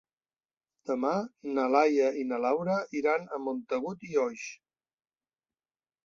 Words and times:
Demà 0.91 1.09
na 1.57 1.65
Laia 1.73 2.07
i 2.21 2.23
na 2.29 2.39
Laura 2.45 2.77
iran 3.01 3.27
a 3.37 3.39
Montagut 3.43 4.07
i 4.09 4.17
Oix. 4.23 4.47